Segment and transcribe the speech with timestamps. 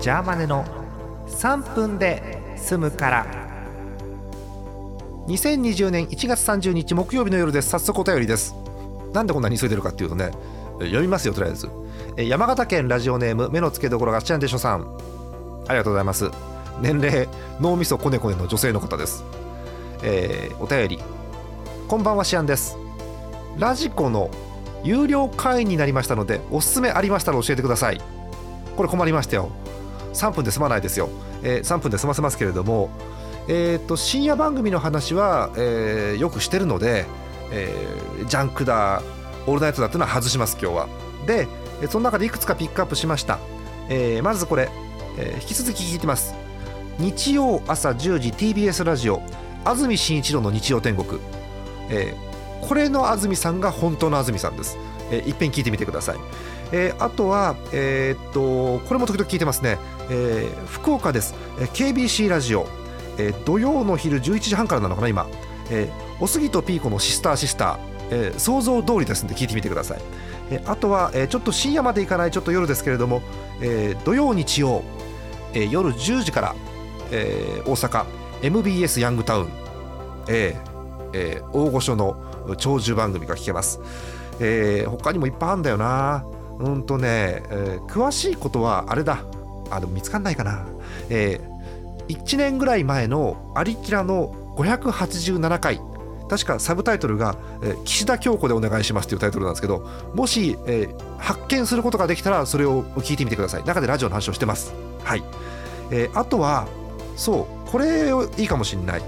[0.00, 0.64] ジャーマネの
[1.26, 3.26] 3分で済むから。
[5.26, 7.70] 2020年1月30日木曜日の夜です。
[7.70, 8.54] 早速お便りです。
[9.12, 10.30] なんでこんなに急いでるかっていうとね
[10.78, 11.68] 読みますよとりあえず。
[12.16, 14.86] 山形県ラジオネーム目の付けどころがちゃんでしょさん。
[15.66, 16.30] ありがとうございます。
[16.80, 17.28] 年齢
[17.60, 19.24] 脳みそこねこねの女性の方です。
[20.04, 21.02] えー、お便り。
[21.88, 22.78] こんばんはシアンです。
[23.58, 24.30] ラジコの
[24.84, 28.00] 有料会員になりましたのでおすすめありましたら教えてください。
[28.76, 29.50] これ困りましたよ。
[30.18, 31.08] 3分で済まないですよ、
[31.42, 32.90] えー、3分で済ませますけれども
[33.50, 37.06] えーと、深夜番組の話は、えー、よくしてるので、
[37.50, 39.02] えー、ジャンクだ
[39.46, 40.88] オールナイトだっていうのは外します今日は。
[41.26, 41.48] で
[41.88, 43.38] その中でいくつかピックアップしました、
[43.88, 44.68] えー、まずこれ、
[45.16, 46.34] えー、引き続き聞いてます。
[46.98, 49.22] 日曜朝10時 TBS ラジオ
[49.64, 51.20] 安住紳一郎の日曜天国、
[51.88, 54.76] えー、これの安住さんが本当の安住さんです、
[55.10, 56.16] えー、いっぺん聞いてみてください、
[56.72, 59.78] えー、あとは、えー、っとこれも時々聞いてますね、
[60.10, 62.66] えー、福岡です、えー、KBC ラジオ、
[63.18, 65.26] えー、土曜の昼11時半からなのかな今、
[65.70, 67.78] えー、おすぎとピーコのシスターシスター、
[68.10, 70.00] えー、想像通りですんで聞いてみてください、
[70.50, 73.22] えー、あとは、えー、ちょっと深夜まで行かないちょっと夜ですけれども、
[73.60, 74.82] えー、土曜日曜、
[75.54, 76.54] えー、夜10時から、
[77.10, 78.28] えー、大阪。
[78.42, 79.48] MBS ヤングタウン、
[80.28, 82.16] えーえー、大御所の
[82.56, 83.80] 長寿番組が聞けます、
[84.40, 86.24] えー、他にもいっぱいあるんだよな。
[86.58, 89.24] うんとね、えー、詳しいことはあれだ。
[89.70, 90.66] あでも見つかんないかな、
[91.10, 95.80] えー、1年ぐらい前のアリキラの587回。
[96.28, 103.64] 確かサブタイトルが、えー、岸田京子でお願いしますというタイトルなんですけどもし、えー、発見することができたらそれを聞いてみてください。
[103.64, 104.74] 中でラジオの話をしてます。
[105.02, 105.22] はい、
[105.90, 106.68] えー、あとは
[107.16, 109.02] そうこれいいかもしんない。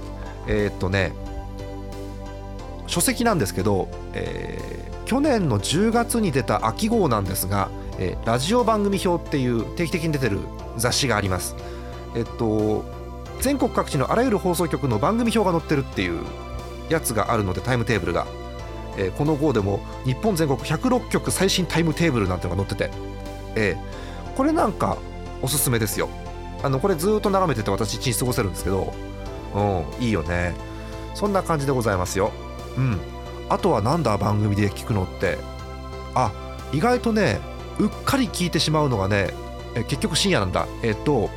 [0.47, 1.13] え、っとね
[2.91, 10.39] 書籍なんですけど、えー、去年の10月に出た秋号なんですが、えー、ラジオ番組表っていう定期的に出てる
[10.75, 11.55] 雑誌があります。
[12.15, 12.83] えっと
[13.39, 16.21] 全国各地のあらゆる放送局の番組表が載ってるっていう
[16.89, 18.27] やつがあるのでタイムテーブルが、
[18.97, 22.91] えー、この号でも日本全国106局最新タイムテーブルなんてのが載ってて、
[23.55, 24.97] えー、これなんか
[25.41, 26.09] おすすめですよ。
[26.61, 28.93] あのこれずっと眺めてて私一日過ごせるんですけど
[29.55, 30.53] うんいいよね。
[31.15, 32.31] そんな感じでございますよ。
[32.77, 32.99] うん。
[33.49, 35.37] あとはなんだ番組で聞くのって。
[36.15, 36.31] あ
[36.73, 37.39] 意外とね
[37.79, 39.33] うっかり聞いてしまうのがね
[39.75, 40.67] え結局深夜なんだ。
[40.83, 41.29] えっと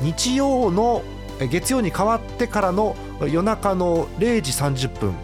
[0.00, 1.02] 日曜の
[1.38, 5.14] 月曜に変わってからの夜中の0時30分、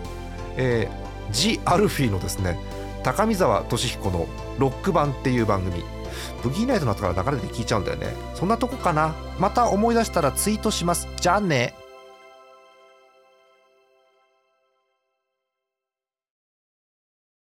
[0.56, 2.58] えー、ジ・アルフィーのですね
[3.02, 4.26] 高見沢俊彦の
[4.58, 5.82] ロック版っていう番組。
[6.42, 8.08] ブギーナイトの後から流れで聞いちゃうんだよね。
[8.34, 9.14] そんなとこかな。
[9.38, 11.08] また思い出したらツイートします。
[11.16, 11.74] じゃあね。